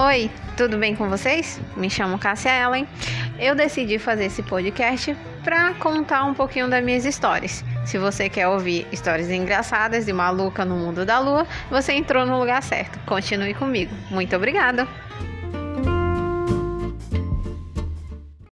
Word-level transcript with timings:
Oi, 0.00 0.30
tudo 0.56 0.78
bem 0.78 0.94
com 0.94 1.08
vocês? 1.08 1.60
Me 1.76 1.90
chamo 1.90 2.20
Cássia 2.20 2.52
Ellen. 2.52 2.86
Eu 3.36 3.56
decidi 3.56 3.98
fazer 3.98 4.26
esse 4.26 4.44
podcast 4.44 5.16
para 5.42 5.74
contar 5.74 6.22
um 6.22 6.34
pouquinho 6.34 6.70
das 6.70 6.84
minhas 6.84 7.04
histórias. 7.04 7.64
Se 7.84 7.98
você 7.98 8.28
quer 8.28 8.46
ouvir 8.46 8.86
histórias 8.92 9.28
engraçadas 9.28 10.06
e 10.06 10.12
maluca 10.12 10.64
no 10.64 10.76
mundo 10.76 11.04
da 11.04 11.18
lua, 11.18 11.44
você 11.68 11.94
entrou 11.94 12.24
no 12.24 12.38
lugar 12.38 12.62
certo. 12.62 12.96
Continue 13.06 13.54
comigo. 13.54 13.92
Muito 14.08 14.36
obrigada! 14.36 14.86